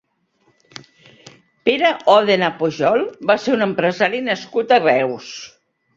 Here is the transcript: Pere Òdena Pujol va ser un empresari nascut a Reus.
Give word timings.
Pere 1.69 1.91
Òdena 2.15 2.49
Pujol 2.63 3.05
va 3.33 3.37
ser 3.45 3.55
un 3.59 3.65
empresari 3.67 4.23
nascut 4.31 4.75
a 4.79 4.85
Reus. 4.87 5.29